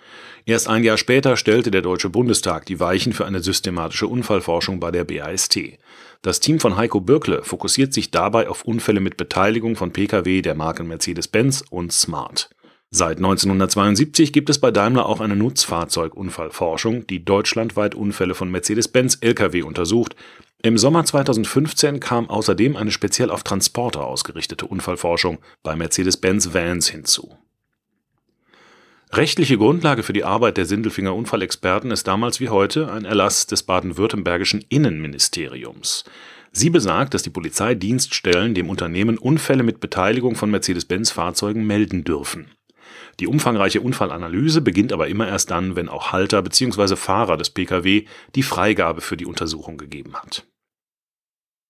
Erst 0.45 0.67
ein 0.67 0.83
Jahr 0.83 0.97
später 0.97 1.35
stellte 1.35 1.71
der 1.71 1.81
Deutsche 1.81 2.09
Bundestag 2.09 2.67
die 2.67 2.79
Weichen 2.79 3.11
für 3.11 3.25
eine 3.25 3.41
systematische 3.41 4.07
Unfallforschung 4.07 4.79
bei 4.79 4.91
der 4.91 5.03
BAST. 5.03 5.59
Das 6.21 6.39
Team 6.39 6.59
von 6.59 6.77
Heiko 6.77 7.01
Birkle 7.01 7.43
fokussiert 7.43 7.93
sich 7.93 8.11
dabei 8.11 8.49
auf 8.49 8.65
Unfälle 8.65 8.99
mit 8.99 9.17
Beteiligung 9.17 9.75
von 9.75 9.93
Pkw 9.93 10.43
der 10.43 10.53
Marken 10.53 10.87
Mercedes-Benz 10.87 11.63
und 11.71 11.91
Smart. 11.91 12.49
Seit 12.91 13.17
1972 13.17 14.33
gibt 14.33 14.49
es 14.49 14.59
bei 14.59 14.71
Daimler 14.71 15.05
auch 15.05 15.21
eine 15.21 15.35
Nutzfahrzeugunfallforschung, 15.35 17.05
die 17.05 17.23
deutschlandweit 17.23 17.93
Unfälle 17.93 18.33
von 18.35 18.49
Mercedes-Benz 18.49 19.19
Lkw 19.21 19.61
untersucht, 19.61 20.15
im 20.61 20.77
Sommer 20.77 21.05
2015 21.05 21.99
kam 21.99 22.29
außerdem 22.29 22.75
eine 22.75 22.91
speziell 22.91 23.29
auf 23.31 23.43
Transporter 23.43 24.05
ausgerichtete 24.05 24.65
Unfallforschung 24.65 25.39
bei 25.63 25.75
Mercedes-Benz 25.75 26.53
Vans 26.53 26.89
hinzu. 26.89 27.37
Rechtliche 29.11 29.57
Grundlage 29.57 30.03
für 30.03 30.13
die 30.13 30.23
Arbeit 30.23 30.57
der 30.57 30.65
Sindelfinger 30.65 31.15
Unfallexperten 31.15 31.91
ist 31.91 32.07
damals 32.07 32.39
wie 32.39 32.49
heute 32.49 32.91
ein 32.91 33.05
Erlass 33.05 33.47
des 33.47 33.63
baden-württembergischen 33.63 34.63
Innenministeriums. 34.69 36.03
Sie 36.51 36.69
besagt, 36.69 37.13
dass 37.13 37.23
die 37.23 37.29
Polizeidienststellen 37.29 38.53
dem 38.53 38.69
Unternehmen 38.69 39.17
Unfälle 39.17 39.63
mit 39.63 39.79
Beteiligung 39.79 40.35
von 40.35 40.51
Mercedes-Benz-Fahrzeugen 40.51 41.65
melden 41.65 42.03
dürfen. 42.03 42.51
Die 43.19 43.27
umfangreiche 43.27 43.81
Unfallanalyse 43.81 44.61
beginnt 44.61 44.93
aber 44.93 45.07
immer 45.07 45.27
erst 45.27 45.51
dann, 45.51 45.75
wenn 45.75 45.89
auch 45.89 46.11
Halter 46.11 46.41
bzw. 46.41 46.95
Fahrer 46.95 47.37
des 47.37 47.49
Pkw 47.49 48.05
die 48.35 48.43
Freigabe 48.43 49.01
für 49.01 49.17
die 49.17 49.25
Untersuchung 49.25 49.77
gegeben 49.77 50.15
hat. 50.15 50.47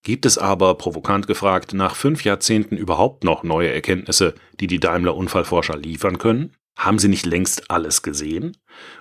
Gibt 0.03 0.25
es 0.25 0.37
aber, 0.37 0.75
provokant 0.75 1.27
gefragt, 1.27 1.73
nach 1.73 1.95
fünf 1.95 2.23
Jahrzehnten 2.23 2.77
überhaupt 2.77 3.23
noch 3.23 3.43
neue 3.43 3.71
Erkenntnisse, 3.71 4.33
die 4.59 4.67
die 4.67 4.79
Daimler-Unfallforscher 4.79 5.75
liefern 5.75 6.17
können? 6.17 6.55
Haben 6.77 6.99
sie 6.99 7.09
nicht 7.09 7.25
längst 7.25 7.69
alles 7.69 8.03
gesehen? 8.03 8.55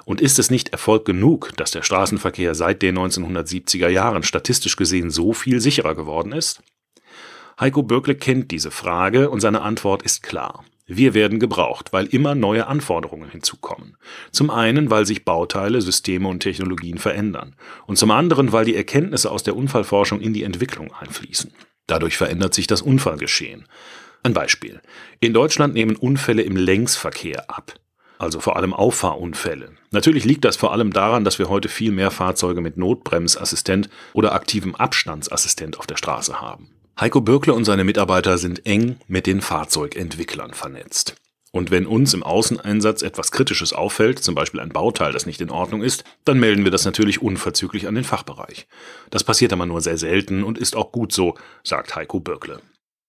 Und 0.05 0.21
ist 0.21 0.41
es 0.41 0.51
nicht 0.51 0.71
Erfolg 0.71 1.05
genug, 1.05 1.53
dass 1.57 1.71
der 1.71 1.83
Straßenverkehr 1.83 2.57
seit 2.57 2.83
den 2.83 2.99
1970er 2.99 3.89
Jahren 3.89 4.25
statistisch 4.25 4.75
gesehen 4.75 5.11
so 5.11 5.33
viel 5.33 5.61
sicherer 5.61 5.95
geworden 5.95 6.33
ist? 6.33 6.63
Heiko 7.61 7.85
Bürkle 7.85 8.17
kennt 8.17 8.51
diese 8.51 8.73
Frage 8.73 9.31
und 9.31 9.41
seine 9.41 9.63
Antwort 9.63 10.03
ist 10.03 10.25
klar. 10.25 10.65
Wir 10.89 11.13
werden 11.13 11.39
gebraucht, 11.39 11.93
weil 11.93 12.07
immer 12.07 12.35
neue 12.35 12.67
Anforderungen 12.67 13.31
hinzukommen. 13.31 13.97
Zum 14.33 14.51
einen, 14.51 14.91
weil 14.91 15.05
sich 15.05 15.25
Bauteile, 15.25 15.83
Systeme 15.83 16.27
und 16.29 16.41
Technologien 16.41 16.97
verändern. 16.97 17.55
Und 17.87 17.99
zum 17.99 18.11
anderen, 18.11 18.53
weil 18.53 18.65
die 18.65 18.75
Erkenntnisse 18.75 19.31
aus 19.31 19.43
der 19.43 19.55
Unfallforschung 19.55 20.21
in 20.21 20.33
die 20.33 20.45
Entwicklung 20.45 20.93
einfließen. 20.93 21.53
Dadurch 21.87 22.17
verändert 22.17 22.55
sich 22.55 22.67
das 22.67 22.81
Unfallgeschehen. 22.83 23.67
Ein 24.23 24.33
Beispiel. 24.33 24.81
In 25.21 25.35
Deutschland 25.35 25.75
nehmen 25.75 25.95
Unfälle 25.95 26.43
im 26.43 26.57
Längsverkehr 26.57 27.51
ab 27.51 27.79
also 28.19 28.41
vor 28.41 28.57
allem 28.57 28.75
Auffahrunfälle. 28.75 29.71
Natürlich 29.91 30.25
liegt 30.25 30.45
das 30.45 30.57
vor 30.57 30.73
allem 30.73 30.93
daran, 30.93 31.25
dass 31.25 31.39
wir 31.39 31.49
heute 31.49 31.69
viel 31.69 31.93
mehr 31.93 32.11
Fahrzeuge 32.11 32.61
mit 32.61 32.77
Notbremsassistent 32.77 33.89
oder 34.13 34.33
aktivem 34.33 34.75
Abstandsassistent 34.75 35.79
auf 35.79 35.87
der 35.87 35.97
Straße 35.97 36.41
haben. 36.41 36.71
Heiko 37.01 37.21
Bürkle 37.21 37.55
und 37.55 37.65
seine 37.65 37.85
Mitarbeiter 37.85 38.39
sind 38.39 38.67
eng 38.67 38.97
mit 39.07 39.29
den 39.29 39.41
Fahrzeugentwicklern 39.41 40.53
vernetzt. 40.53 41.15
Und 41.53 41.71
wenn 41.71 41.87
uns 41.87 42.13
im 42.13 42.25
Außeneinsatz 42.25 43.03
etwas 43.03 43.31
Kritisches 43.31 43.73
auffällt, 43.73 44.19
zum 44.19 44.35
Beispiel 44.35 44.59
ein 44.59 44.71
Bauteil, 44.71 45.13
das 45.13 45.25
nicht 45.25 45.41
in 45.41 45.51
Ordnung 45.51 45.83
ist, 45.83 46.03
dann 46.25 46.41
melden 46.41 46.65
wir 46.65 46.73
das 46.73 46.85
natürlich 46.85 47.23
unverzüglich 47.23 47.87
an 47.87 47.95
den 47.95 48.03
Fachbereich. 48.03 48.67
Das 49.11 49.23
passiert 49.23 49.53
aber 49.53 49.65
nur 49.65 49.81
sehr 49.81 49.97
selten 49.97 50.43
und 50.43 50.59
ist 50.59 50.75
auch 50.75 50.91
gut 50.91 51.13
so, 51.13 51.37
sagt 51.63 51.95
Heiko 51.95 52.19
Bürkle. 52.19 52.61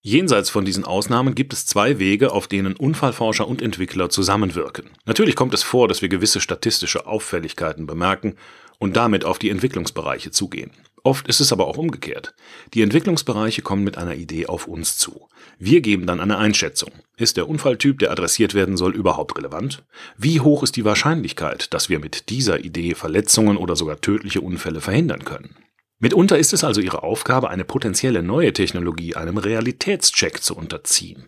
Jenseits 0.01 0.51
von 0.51 0.65
diesen 0.65 0.86
Ausnahmen 0.86 1.34
gibt 1.34 1.51
es 1.51 1.65
zwei 1.65 1.98
Wege, 1.98 2.31
auf 2.31 2.48
denen 2.48 2.75
Unfallforscher 2.75 3.48
und 3.48 3.60
Entwickler 3.60 4.12
zusammenwirken. 4.12 4.91
Natürlich 5.05 5.36
kommt 5.36 5.55
es 5.55 5.63
vor, 5.63 5.88
dass 5.88 6.03
wir 6.03 6.10
gewisse 6.10 6.41
statistische 6.41 7.08
Auffälligkeiten 7.08 7.88
bemerken 7.88 8.36
und 8.77 8.96
damit 8.96 9.25
auf 9.25 9.39
die 9.39 9.50
Entwicklungsbereiche 9.50 10.29
zugehen. 10.29 10.72
Oft 11.03 11.27
ist 11.27 11.39
es 11.39 11.51
aber 11.51 11.68
auch 11.68 11.77
umgekehrt. 11.77 12.34
Die 12.74 12.82
Entwicklungsbereiche 12.82 13.62
kommen 13.62 13.84
mit 13.84 13.98
einer 13.98 14.15
Idee 14.15 14.48
auf 14.48 14.68
uns 14.68 14.98
zu. 14.98 15.27
Wir 15.58 15.82
geben 15.82 16.06
dann 16.06 16.20
eine 16.20 16.38
Einschätzung. 16.38 16.91
Ist 17.18 17.38
der 17.38 17.48
Unfalltyp, 17.48 18.00
der 18.00 18.12
adressiert 18.12 18.53
werden 18.53 18.77
soll, 18.77 18.96
überhaupt 18.96 19.38
relevant? 19.38 19.84
Wie 20.18 20.39
hoch 20.41 20.63
ist 20.63 20.75
die 20.75 20.86
Wahrscheinlichkeit, 20.86 21.74
dass 21.74 21.89
wir 21.89 22.00
mit 22.00 22.29
dieser 22.29 22.63
Idee 22.63 22.96
Verletzungen 22.96 23.58
oder 23.58 23.75
sogar 23.75 24.01
tödliche 24.01 24.41
Unfälle 24.41 24.82
verhindern 24.82 25.24
können? 25.24 25.56
Mitunter 26.00 26.38
ist 26.39 26.53
es 26.53 26.63
also 26.63 26.79
ihre 26.79 27.03
Aufgabe, 27.03 27.50
eine 27.50 27.65
potenzielle 27.65 28.24
neue 28.24 28.53
Technologie 28.53 29.15
einem 29.15 29.38
Realitätscheck 29.38 30.41
zu 30.41 30.56
unterziehen. 30.56 31.25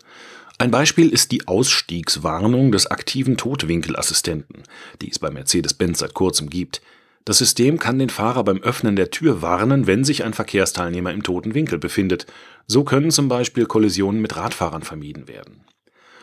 Ein 0.57 0.71
Beispiel 0.71 1.09
ist 1.09 1.31
die 1.31 1.47
Ausstiegswarnung 1.47 2.71
des 2.71 2.87
aktiven 2.87 3.35
Totwinkelassistenten, 3.35 4.63
die 5.01 5.09
es 5.09 5.19
bei 5.19 5.31
Mercedes-Benz 5.31 5.99
seit 5.99 6.13
kurzem 6.13 6.49
gibt. 6.49 6.81
Das 7.25 7.37
System 7.37 7.77
kann 7.77 7.99
den 7.99 8.09
Fahrer 8.09 8.43
beim 8.43 8.63
Öffnen 8.63 8.95
der 8.95 9.11
Tür 9.11 9.41
warnen, 9.41 9.85
wenn 9.85 10.03
sich 10.03 10.23
ein 10.23 10.33
Verkehrsteilnehmer 10.33 11.11
im 11.11 11.21
toten 11.21 11.53
Winkel 11.53 11.77
befindet. 11.77 12.25
So 12.65 12.83
können 12.83 13.11
zum 13.11 13.27
Beispiel 13.27 13.67
Kollisionen 13.67 14.21
mit 14.21 14.35
Radfahrern 14.35 14.81
vermieden 14.81 15.27
werden. 15.27 15.63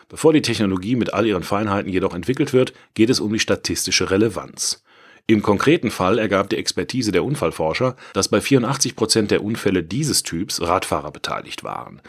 Bevor 0.08 0.32
die 0.32 0.42
Technologie 0.42 0.96
mit 0.96 1.12
all 1.12 1.26
ihren 1.26 1.42
Feinheiten 1.42 1.92
jedoch 1.92 2.14
entwickelt 2.14 2.52
wird, 2.52 2.72
geht 2.94 3.10
es 3.10 3.20
um 3.20 3.32
die 3.32 3.38
statistische 3.38 4.10
Relevanz. 4.10 4.82
Im 5.26 5.42
konkreten 5.42 5.90
Fall 5.90 6.18
ergab 6.18 6.48
die 6.48 6.56
Expertise 6.56 7.12
der 7.12 7.22
Unfallforscher, 7.22 7.96
dass 8.14 8.28
bei 8.28 8.40
84 8.40 8.96
Prozent 8.96 9.30
der 9.30 9.44
Unfälle 9.44 9.82
dieses 9.82 10.22
Typs 10.22 10.62
Radfahrer 10.62 11.12
beteiligt 11.12 11.62
waren. 11.62 12.00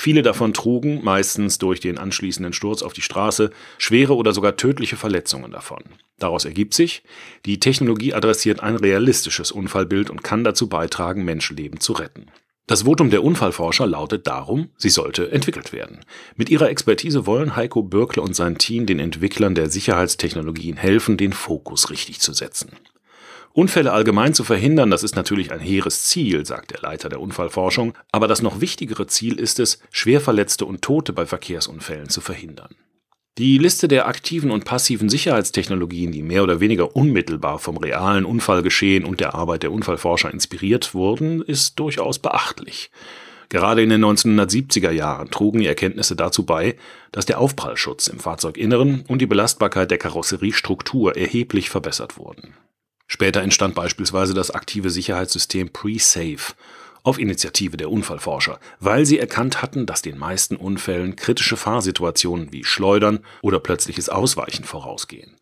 Viele 0.00 0.22
davon 0.22 0.54
trugen, 0.54 1.02
meistens 1.02 1.58
durch 1.58 1.80
den 1.80 1.98
anschließenden 1.98 2.52
Sturz 2.52 2.82
auf 2.82 2.92
die 2.92 3.02
Straße, 3.02 3.50
schwere 3.78 4.14
oder 4.14 4.32
sogar 4.32 4.54
tödliche 4.54 4.94
Verletzungen 4.94 5.50
davon. 5.50 5.82
Daraus 6.20 6.44
ergibt 6.44 6.72
sich, 6.72 7.02
die 7.44 7.58
Technologie 7.58 8.14
adressiert 8.14 8.60
ein 8.60 8.76
realistisches 8.76 9.50
Unfallbild 9.50 10.08
und 10.08 10.22
kann 10.22 10.44
dazu 10.44 10.68
beitragen, 10.68 11.24
Menschenleben 11.24 11.80
zu 11.80 11.94
retten. 11.94 12.26
Das 12.68 12.82
Votum 12.82 13.10
der 13.10 13.24
Unfallforscher 13.24 13.88
lautet 13.88 14.28
darum, 14.28 14.68
sie 14.76 14.88
sollte 14.88 15.32
entwickelt 15.32 15.72
werden. 15.72 16.04
Mit 16.36 16.48
ihrer 16.48 16.70
Expertise 16.70 17.26
wollen 17.26 17.56
Heiko 17.56 17.82
Bürkle 17.82 18.22
und 18.22 18.36
sein 18.36 18.56
Team 18.56 18.86
den 18.86 19.00
Entwicklern 19.00 19.56
der 19.56 19.68
Sicherheitstechnologien 19.68 20.76
helfen, 20.76 21.16
den 21.16 21.32
Fokus 21.32 21.90
richtig 21.90 22.20
zu 22.20 22.32
setzen. 22.32 22.70
Unfälle 23.58 23.92
allgemein 23.92 24.34
zu 24.34 24.44
verhindern, 24.44 24.88
das 24.88 25.02
ist 25.02 25.16
natürlich 25.16 25.50
ein 25.50 25.58
hehres 25.58 26.04
Ziel, 26.04 26.46
sagt 26.46 26.70
der 26.70 26.80
Leiter 26.80 27.08
der 27.08 27.20
Unfallforschung, 27.20 27.92
aber 28.12 28.28
das 28.28 28.40
noch 28.40 28.60
wichtigere 28.60 29.08
Ziel 29.08 29.36
ist 29.36 29.58
es, 29.58 29.80
Schwerverletzte 29.90 30.64
und 30.64 30.80
Tote 30.80 31.12
bei 31.12 31.26
Verkehrsunfällen 31.26 32.08
zu 32.08 32.20
verhindern. 32.20 32.76
Die 33.36 33.58
Liste 33.58 33.88
der 33.88 34.06
aktiven 34.06 34.52
und 34.52 34.64
passiven 34.64 35.08
Sicherheitstechnologien, 35.08 36.12
die 36.12 36.22
mehr 36.22 36.44
oder 36.44 36.60
weniger 36.60 36.94
unmittelbar 36.94 37.58
vom 37.58 37.78
realen 37.78 38.24
Unfallgeschehen 38.26 39.04
und 39.04 39.18
der 39.18 39.34
Arbeit 39.34 39.64
der 39.64 39.72
Unfallforscher 39.72 40.32
inspiriert 40.32 40.94
wurden, 40.94 41.42
ist 41.42 41.80
durchaus 41.80 42.20
beachtlich. 42.20 42.92
Gerade 43.48 43.82
in 43.82 43.90
den 43.90 44.04
1970er 44.04 44.92
Jahren 44.92 45.32
trugen 45.32 45.58
die 45.58 45.66
Erkenntnisse 45.66 46.14
dazu 46.14 46.46
bei, 46.46 46.76
dass 47.10 47.26
der 47.26 47.40
Aufprallschutz 47.40 48.06
im 48.06 48.20
Fahrzeuginneren 48.20 49.04
und 49.08 49.20
die 49.20 49.26
Belastbarkeit 49.26 49.90
der 49.90 49.98
Karosseriestruktur 49.98 51.16
erheblich 51.16 51.70
verbessert 51.70 52.18
wurden. 52.18 52.54
Später 53.08 53.42
entstand 53.42 53.74
beispielsweise 53.74 54.34
das 54.34 54.50
aktive 54.50 54.90
Sicherheitssystem 54.90 55.70
Pre-Safe 55.70 56.54
auf 57.02 57.18
Initiative 57.18 57.78
der 57.78 57.90
Unfallforscher, 57.90 58.60
weil 58.80 59.06
sie 59.06 59.18
erkannt 59.18 59.62
hatten, 59.62 59.86
dass 59.86 60.02
den 60.02 60.18
meisten 60.18 60.56
Unfällen 60.56 61.16
kritische 61.16 61.56
Fahrsituationen 61.56 62.52
wie 62.52 62.64
Schleudern 62.64 63.20
oder 63.40 63.60
plötzliches 63.60 64.10
Ausweichen 64.10 64.64
vorausgehen. 64.64 65.34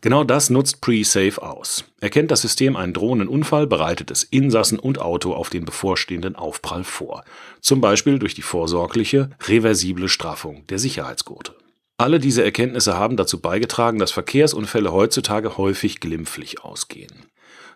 Genau 0.00 0.24
das 0.24 0.48
nutzt 0.48 0.80
Pre-Safe 0.80 1.42
aus. 1.42 1.84
Erkennt 2.00 2.30
das 2.30 2.40
System 2.40 2.74
einen 2.74 2.94
drohenden 2.94 3.28
Unfall, 3.28 3.66
bereitet 3.66 4.10
es 4.10 4.22
Insassen 4.22 4.78
und 4.78 4.98
Auto 4.98 5.34
auf 5.34 5.50
den 5.50 5.66
bevorstehenden 5.66 6.36
Aufprall 6.36 6.84
vor. 6.84 7.22
Zum 7.60 7.82
Beispiel 7.82 8.18
durch 8.18 8.34
die 8.34 8.40
vorsorgliche, 8.40 9.28
reversible 9.42 10.08
Straffung 10.08 10.66
der 10.68 10.78
Sicherheitsgurte. 10.78 11.54
Alle 12.00 12.18
diese 12.18 12.42
Erkenntnisse 12.42 12.96
haben 12.96 13.18
dazu 13.18 13.42
beigetragen, 13.42 13.98
dass 13.98 14.10
Verkehrsunfälle 14.10 14.90
heutzutage 14.90 15.58
häufig 15.58 16.00
glimpflich 16.00 16.64
ausgehen. 16.64 17.26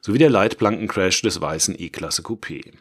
Sowie 0.00 0.16
der 0.16 0.31
Leitplankencrash 0.31 1.21
des 1.21 1.43
weißen 1.43 1.78
E-Klasse 1.78 2.23
Coupé. 2.23 2.73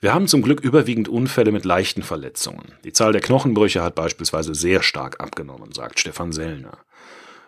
Wir 0.00 0.14
haben 0.14 0.28
zum 0.28 0.40
Glück 0.40 0.60
überwiegend 0.62 1.10
Unfälle 1.10 1.52
mit 1.52 1.66
leichten 1.66 2.02
Verletzungen. 2.02 2.72
Die 2.84 2.94
Zahl 2.94 3.12
der 3.12 3.20
Knochenbrüche 3.20 3.82
hat 3.82 3.96
beispielsweise 3.96 4.54
sehr 4.54 4.82
stark 4.82 5.20
abgenommen, 5.20 5.72
sagt 5.74 6.00
Stefan 6.00 6.32
Sellner. 6.32 6.78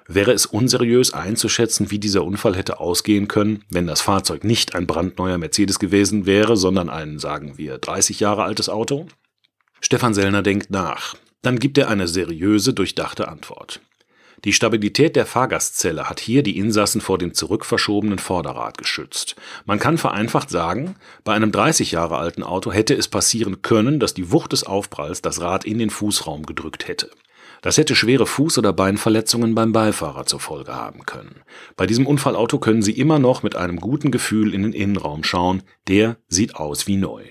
Wäre 0.07 0.33
es 0.33 0.45
unseriös 0.45 1.15
einzuschätzen, 1.15 1.91
wie 1.91 1.99
dieser 1.99 2.25
Unfall 2.25 2.57
hätte 2.57 2.79
ausgehen 2.79 3.27
können, 3.27 3.65
wenn 3.71 3.87
das 3.87 4.03
Fahrzeug 4.03 4.45
nicht 4.45 4.75
ein 4.75 4.87
brandneuer 4.87 5.39
Mercedes 5.39 5.79
gewesen 5.79 6.27
wäre, 6.27 6.59
sondern 6.59 6.91
ein, 6.91 7.19
sagen 7.19 7.57
wir, 7.57 7.79
30 7.79 8.21
Jahre 8.21 8.43
altes 8.43 8.69
Auto? 8.69 9.07
Stefan 9.81 10.13
Sellner 10.13 10.43
denkt 10.43 10.71
nach. 10.71 11.17
Dann 11.43 11.59
gibt 11.59 11.79
er 11.79 11.89
eine 11.89 12.07
seriöse, 12.07 12.75
durchdachte 12.75 13.29
Antwort. 13.29 13.81
Die 14.45 14.55
Stabilität 14.55 15.17
der 15.17 15.27
Fahrgastzelle 15.27 16.09
hat 16.09 16.19
hier 16.19 16.43
die 16.43 16.57
Insassen 16.57 17.03
vor 17.03 17.19
dem 17.19 17.35
zurückverschobenen 17.35 18.19
Vorderrad 18.19 18.79
geschützt. 18.79 19.37
Man 19.67 19.79
kann 19.79 19.99
vereinfacht 19.99 20.49
sagen, 20.49 20.97
bei 21.25 21.35
einem 21.35 21.53
30 21.53 21.93
Jahre 21.93 22.17
alten 22.17 22.43
Auto 22.43 22.73
hätte 22.73 22.95
es 22.95 23.09
passieren 23.09 23.61
können, 23.61 24.01
dass 24.01 24.15
die 24.15 24.33
Wucht 24.33 24.53
des 24.53 24.65
Aufpralls 24.65 25.21
das 25.21 25.43
Rad 25.43 25.67
in 25.67 25.79
den 25.79 25.91
Fußraum 25.91 26.47
gedrückt 26.47 26.89
hätte. 26.89 27.11
Das 27.61 27.77
hätte 27.77 27.95
schwere 27.95 28.25
Fuß- 28.25 28.59
oder 28.59 28.73
Beinverletzungen 28.73 29.55
beim 29.55 29.73
Beifahrer 29.73 30.25
zur 30.25 30.41
Folge 30.41 30.75
haben 30.75 31.05
können. 31.05 31.43
Bei 31.77 31.87
diesem 31.87 32.07
Unfallauto 32.07 32.59
können 32.59 32.81
Sie 32.81 32.93
immer 32.93 33.19
noch 33.19 33.43
mit 33.43 33.57
einem 33.57 33.77
guten 33.77 34.11
Gefühl 34.11 34.55
in 34.55 34.63
den 34.63 34.73
Innenraum 34.73 35.25
schauen, 35.25 35.63
der 35.87 36.17
sieht 36.29 36.57
aus 36.57 36.87
wie 36.87 36.97
neu. 36.97 37.25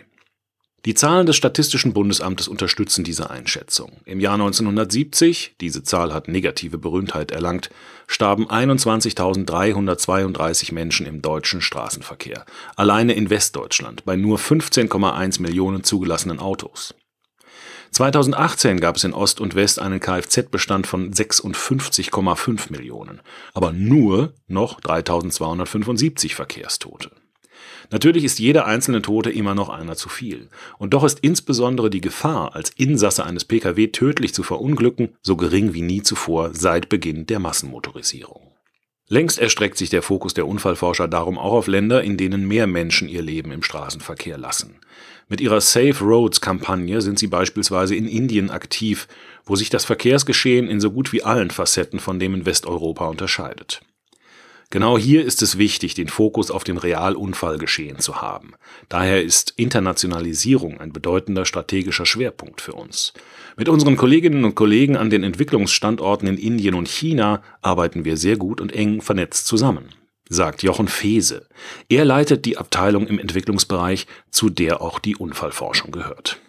Die 0.85 0.93
Zahlen 0.93 1.25
des 1.25 1.35
Statistischen 1.35 1.91
Bundesamtes 1.91 2.47
unterstützen 2.47 3.03
diese 3.03 3.29
Einschätzung. 3.29 3.97
Im 4.05 4.21
Jahr 4.21 4.35
1970, 4.35 5.55
diese 5.59 5.83
Zahl 5.83 6.13
hat 6.13 6.29
negative 6.29 6.77
Berühmtheit 6.77 7.31
erlangt, 7.31 7.69
starben 8.07 8.47
21.332 8.47 10.73
Menschen 10.73 11.05
im 11.05 11.21
deutschen 11.21 11.59
Straßenverkehr, 11.61 12.45
alleine 12.77 13.11
in 13.13 13.29
Westdeutschland 13.29 14.05
bei 14.05 14.15
nur 14.15 14.37
15,1 14.37 15.41
Millionen 15.41 15.83
zugelassenen 15.83 16.39
Autos. 16.39 16.95
2018 17.91 18.79
gab 18.79 18.95
es 18.95 19.03
in 19.03 19.13
Ost 19.13 19.41
und 19.41 19.55
West 19.55 19.79
einen 19.79 19.99
Kfz-Bestand 19.99 20.87
von 20.87 21.11
56,5 21.11 22.71
Millionen, 22.71 23.19
aber 23.53 23.73
nur 23.73 24.33
noch 24.47 24.79
3275 24.79 26.35
Verkehrstote. 26.35 27.11
Natürlich 27.91 28.23
ist 28.23 28.39
jeder 28.39 28.65
einzelne 28.65 29.01
Tote 29.01 29.31
immer 29.31 29.55
noch 29.55 29.69
einer 29.69 29.95
zu 29.95 30.09
viel. 30.09 30.49
Und 30.77 30.93
doch 30.93 31.03
ist 31.03 31.19
insbesondere 31.21 31.89
die 31.89 32.01
Gefahr, 32.01 32.55
als 32.55 32.69
Insasse 32.69 33.25
eines 33.25 33.45
Pkw 33.45 33.87
tödlich 33.87 34.33
zu 34.33 34.43
verunglücken, 34.43 35.15
so 35.21 35.35
gering 35.35 35.73
wie 35.73 35.81
nie 35.81 36.03
zuvor 36.03 36.51
seit 36.53 36.89
Beginn 36.89 37.25
der 37.25 37.39
Massenmotorisierung. 37.39 38.49
Längst 39.11 39.39
erstreckt 39.39 39.75
sich 39.75 39.89
der 39.89 40.03
Fokus 40.03 40.35
der 40.35 40.47
Unfallforscher 40.47 41.07
darum 41.07 41.39
auch 41.39 41.53
auf 41.53 41.67
Länder, 41.67 42.03
in 42.03 42.15
denen 42.15 42.47
mehr 42.47 42.67
Menschen 42.67 43.09
ihr 43.09 43.23
Leben 43.23 43.51
im 43.51 43.63
Straßenverkehr 43.63 44.37
lassen. 44.37 44.75
Mit 45.27 45.41
ihrer 45.41 45.61
Safe 45.61 45.95
Roads 45.99 46.41
Kampagne 46.41 47.01
sind 47.01 47.17
sie 47.17 47.25
beispielsweise 47.25 47.95
in 47.95 48.07
Indien 48.07 48.51
aktiv, 48.51 49.07
wo 49.45 49.55
sich 49.55 49.71
das 49.71 49.83
Verkehrsgeschehen 49.83 50.67
in 50.67 50.79
so 50.79 50.91
gut 50.91 51.11
wie 51.11 51.23
allen 51.23 51.49
Facetten 51.49 51.99
von 51.99 52.19
dem 52.19 52.35
in 52.35 52.45
Westeuropa 52.45 53.07
unterscheidet. 53.07 53.81
Genau 54.71 54.99
hier 54.99 55.25
ist 55.25 55.41
es 55.41 55.57
wichtig, 55.57 55.95
den 55.95 56.09
Fokus 56.09 56.51
auf 56.51 56.63
dem 56.63 56.77
Realunfallgeschehen 56.77 57.97
zu 57.97 58.21
haben. 58.21 58.53
Daher 58.87 59.23
ist 59.23 59.53
Internationalisierung 59.57 60.79
ein 60.79 60.93
bedeutender 60.93 61.45
strategischer 61.45 62.05
Schwerpunkt 62.05 62.61
für 62.61 62.73
uns. 62.73 63.13
Mit 63.57 63.67
unseren 63.67 63.97
Kolleginnen 63.97 64.45
und 64.45 64.53
Kollegen 64.53 64.95
an 64.95 65.09
den 65.09 65.23
Entwicklungsstandorten 65.23 66.27
in 66.27 66.37
Indien 66.37 66.75
und 66.75 66.87
China 66.87 67.41
arbeiten 67.63 68.05
wir 68.05 68.15
sehr 68.15 68.37
gut 68.37 68.61
und 68.61 68.71
eng 68.71 69.01
vernetzt 69.01 69.47
zusammen, 69.47 69.85
sagt 70.29 70.61
Jochen 70.61 70.87
Fese. 70.87 71.47
Er 71.89 72.05
leitet 72.05 72.45
die 72.45 72.57
Abteilung 72.59 73.07
im 73.07 73.17
Entwicklungsbereich, 73.17 74.05
zu 74.29 74.51
der 74.51 74.81
auch 74.81 74.99
die 74.99 75.15
Unfallforschung 75.15 75.89
gehört. 75.89 76.39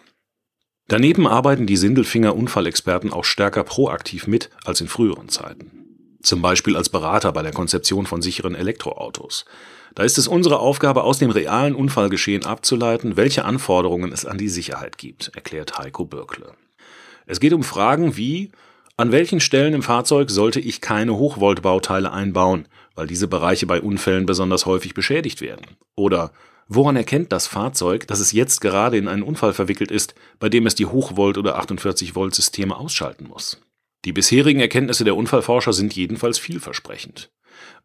Daneben 0.87 1.25
arbeiten 1.25 1.65
die 1.65 1.77
Sindelfinger 1.77 2.35
Unfallexperten 2.35 3.11
auch 3.13 3.25
stärker 3.25 3.63
proaktiv 3.63 4.27
mit 4.27 4.51
als 4.63 4.79
in 4.79 4.87
früheren 4.87 5.29
Zeiten 5.29 5.80
zum 6.21 6.41
Beispiel 6.41 6.75
als 6.75 6.89
Berater 6.89 7.31
bei 7.31 7.41
der 7.41 7.51
Konzeption 7.51 8.05
von 8.05 8.21
sicheren 8.21 8.55
Elektroautos. 8.55 9.45
Da 9.95 10.03
ist 10.03 10.17
es 10.17 10.27
unsere 10.27 10.59
Aufgabe, 10.59 11.03
aus 11.03 11.19
dem 11.19 11.31
realen 11.31 11.75
Unfallgeschehen 11.75 12.45
abzuleiten, 12.45 13.17
welche 13.17 13.43
Anforderungen 13.43 14.11
es 14.13 14.25
an 14.25 14.37
die 14.37 14.49
Sicherheit 14.49 14.97
gibt, 14.97 15.31
erklärt 15.35 15.77
Heiko 15.77 16.05
Birkle. 16.05 16.53
Es 17.25 17.39
geht 17.39 17.53
um 17.53 17.63
Fragen 17.63 18.15
wie, 18.15 18.51
an 18.97 19.11
welchen 19.11 19.39
Stellen 19.39 19.73
im 19.73 19.83
Fahrzeug 19.83 20.29
sollte 20.29 20.59
ich 20.59 20.79
keine 20.79 21.17
Hochvoltbauteile 21.17 22.11
einbauen, 22.11 22.67
weil 22.95 23.07
diese 23.07 23.27
Bereiche 23.27 23.65
bei 23.65 23.81
Unfällen 23.81 24.25
besonders 24.25 24.65
häufig 24.65 24.93
beschädigt 24.93 25.41
werden? 25.41 25.65
Oder 25.95 26.31
woran 26.67 26.95
erkennt 26.95 27.31
das 27.31 27.47
Fahrzeug, 27.47 28.07
dass 28.07 28.19
es 28.19 28.31
jetzt 28.31 28.61
gerade 28.61 28.97
in 28.97 29.07
einen 29.07 29.23
Unfall 29.23 29.53
verwickelt 29.53 29.91
ist, 29.91 30.13
bei 30.39 30.49
dem 30.49 30.67
es 30.67 30.75
die 30.75 30.85
Hochvolt- 30.85 31.37
oder 31.37 31.59
48-Volt-Systeme 31.59 32.75
ausschalten 32.75 33.27
muss? 33.27 33.59
Die 34.03 34.13
bisherigen 34.13 34.59
Erkenntnisse 34.59 35.03
der 35.03 35.15
Unfallforscher 35.15 35.73
sind 35.73 35.95
jedenfalls 35.95 36.39
vielversprechend. 36.39 37.29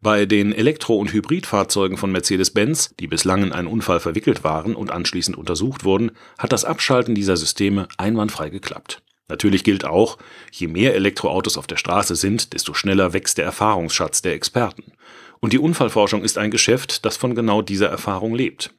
Bei 0.01 0.25
den 0.25 0.51
Elektro- 0.51 0.97
und 0.97 1.13
Hybridfahrzeugen 1.13 1.97
von 1.97 2.11
Mercedes-Benz, 2.11 2.95
die 2.99 3.07
bislang 3.07 3.43
in 3.43 3.51
einen 3.51 3.67
Unfall 3.67 3.99
verwickelt 3.99 4.43
waren 4.43 4.75
und 4.75 4.91
anschließend 4.91 5.37
untersucht 5.37 5.83
wurden, 5.83 6.11
hat 6.39 6.51
das 6.51 6.65
Abschalten 6.65 7.13
dieser 7.13 7.37
Systeme 7.37 7.87
einwandfrei 7.97 8.49
geklappt. 8.49 9.03
Natürlich 9.27 9.63
gilt 9.63 9.85
auch, 9.85 10.17
je 10.51 10.67
mehr 10.67 10.95
Elektroautos 10.95 11.57
auf 11.57 11.67
der 11.67 11.77
Straße 11.77 12.15
sind, 12.15 12.53
desto 12.53 12.73
schneller 12.73 13.13
wächst 13.13 13.37
der 13.37 13.45
Erfahrungsschatz 13.45 14.21
der 14.21 14.33
Experten. 14.33 14.93
Und 15.39 15.53
die 15.53 15.59
Unfallforschung 15.59 16.23
ist 16.23 16.37
ein 16.37 16.49
Geschäft, 16.49 17.05
das 17.05 17.17
von 17.17 17.35
genau 17.35 17.61
dieser 17.61 17.89
Erfahrung 17.89 18.33
lebt. 18.33 18.73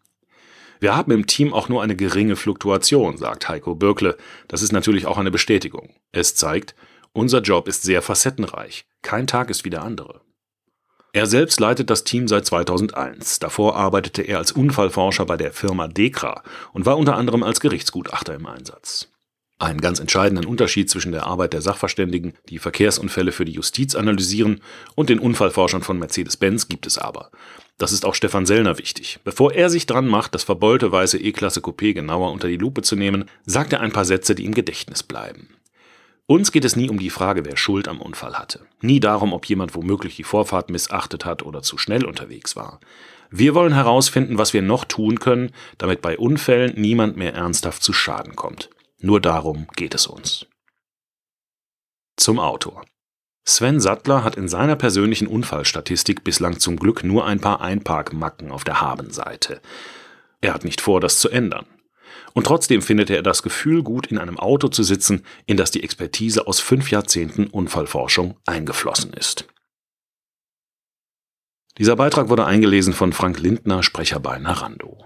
Wir 0.81 0.97
haben 0.97 1.13
im 1.13 1.27
Team 1.27 1.53
auch 1.53 1.69
nur 1.69 1.83
eine 1.83 1.97
geringe 1.97 2.37
Fluktuation, 2.37 3.17
sagt 3.17 3.49
Heiko 3.49 3.75
Birkle. 3.75 4.17
Das 4.47 4.63
ist 4.63 4.73
natürlich 4.73 5.07
auch 5.07 5.19
eine 5.19 5.31
Bestätigung. 5.31 5.91
Es 6.13 6.35
zeigt, 6.35 6.75
unser 7.19 7.41
Job 7.41 7.69
ist 7.69 7.83
sehr 7.83 8.03
facettenreich. 8.03 8.87
Kein 9.03 9.27
Tag 9.27 9.51
ist 9.51 9.65
wie 9.65 9.71
der 9.71 9.83
andere. 9.83 10.21
Er 11.13 11.27
selbst 11.27 11.59
leitet 11.59 11.91
das 11.91 12.05
Team 12.05 12.29
seit 12.29 12.47
2001. 12.47 13.39
Davor 13.39 13.77
arbeitete 13.77 14.23
er 14.23 14.39
als 14.39 14.53
Unfallforscher 14.53 15.27
bei 15.27 15.37
der 15.37 15.53
Firma 15.53 15.89
Dekra 15.89 16.43
und 16.73 16.87
war 16.87 16.99
unter 16.99 17.17
anderem 17.17 17.43
als 17.43 17.61
Gerichtsgutachter 17.61 18.35
im 18.35 18.47
Einsatz. 18.47 19.09
Einen 19.61 19.81
ganz 19.81 19.99
entscheidenden 19.99 20.47
Unterschied 20.47 20.89
zwischen 20.89 21.11
der 21.11 21.27
Arbeit 21.27 21.53
der 21.53 21.63
Sachverständigen, 21.63 22.35
die 22.49 22.61
Verkehrsunfälle 22.61 23.33
für 23.33 23.45
die 23.45 23.53
Justiz 23.53 23.97
analysieren, 23.97 24.61
und 24.95 25.11
den 25.11 25.19
Unfallforschern 25.19 25.83
von 25.83 25.99
Mercedes-Benz 25.99 26.69
gibt 26.69 26.87
es 26.87 26.97
aber. 26.99 27.31
Das 27.77 27.91
ist 27.91 28.05
auch 28.05 28.15
Stefan 28.15 28.47
Sellner 28.47 28.79
wichtig. 28.79 29.19
Bevor 29.25 29.53
er 29.53 29.71
sich 29.71 29.87
dran 29.87 30.07
macht, 30.07 30.35
das 30.35 30.45
verbeulte 30.45 30.93
weiße 30.93 31.19
E-Klasse 31.19 31.61
Coupé 31.61 31.93
genauer 31.93 32.31
unter 32.31 32.47
die 32.47 32.57
Lupe 32.57 32.83
zu 32.83 32.95
nehmen, 32.95 33.25
sagt 33.47 33.73
er 33.73 33.81
ein 33.81 33.93
paar 33.93 34.05
Sätze, 34.05 34.37
die 34.37 34.45
im 34.45 34.55
Gedächtnis 34.55 35.03
bleiben. 35.03 35.49
Uns 36.31 36.53
geht 36.53 36.67
es 36.67 36.77
nie 36.77 36.91
um 36.91 36.99
die 36.99 37.09
Frage, 37.09 37.47
wer 37.47 37.57
Schuld 37.57 37.89
am 37.89 38.03
Unfall 38.03 38.39
hatte. 38.39 38.61
Nie 38.83 39.01
darum, 39.01 39.33
ob 39.33 39.47
jemand 39.47 39.75
womöglich 39.75 40.17
die 40.17 40.25
Vorfahrt 40.25 40.69
missachtet 40.69 41.25
hat 41.25 41.43
oder 41.43 41.63
zu 41.63 41.79
schnell 41.79 42.05
unterwegs 42.05 42.55
war. 42.55 42.81
Wir 43.31 43.55
wollen 43.55 43.73
herausfinden, 43.73 44.37
was 44.37 44.53
wir 44.53 44.61
noch 44.61 44.85
tun 44.85 45.21
können, 45.21 45.53
damit 45.79 46.03
bei 46.03 46.19
Unfällen 46.19 46.75
niemand 46.79 47.17
mehr 47.17 47.33
ernsthaft 47.33 47.83
zu 47.83 47.95
Schaden 47.95 48.37
kommt. 48.37 48.69
Nur 49.01 49.23
darum 49.23 49.69
geht 49.75 49.95
es 49.95 50.07
uns. 50.07 50.45
Zum 52.17 52.39
Autor. 52.39 52.85
Sven 53.47 53.81
Sattler 53.81 54.23
hat 54.23 54.37
in 54.37 54.49
seiner 54.49 54.77
persönlichen 54.77 55.29
Unfallstatistik 55.29 56.25
bislang 56.25 56.59
zum 56.59 56.77
Glück 56.77 57.05
nur 57.05 57.25
ein 57.25 57.41
paar 57.41 57.63
Einparkmacken 57.63 58.51
auf 58.51 58.65
der 58.65 58.83
Habenseite. 58.83 59.63
Er 60.43 60.53
hat 60.53 60.65
nicht 60.65 60.83
vor, 60.83 61.01
das 61.01 61.21
zu 61.21 61.31
ändern. 61.31 61.65
Und 62.39 62.45
trotzdem 62.45 62.83
findet 62.83 63.11
er 63.11 63.25
das 63.25 63.43
Gefühl 63.43 63.83
gut, 63.83 64.07
in 64.07 64.17
einem 64.17 64.39
Auto 64.39 64.69
zu 64.69 64.85
sitzen, 64.85 65.25
in 65.47 65.57
das 65.57 65.73
die 65.73 65.83
Expertise 65.83 66.47
aus 66.47 66.61
fünf 66.61 66.89
Jahrzehnten 66.93 67.49
Unfallforschung 67.49 68.37
eingeflossen 68.47 69.13
ist. 69.13 69.49
Dieser 71.79 71.97
Beitrag 71.97 72.29
wurde 72.29 72.47
eingelesen 72.47 72.93
von 72.93 73.13
Frank 73.13 73.41
Lindner, 73.41 73.83
Sprecher 73.83 74.21
bei 74.21 74.39
Narando. 74.39 75.05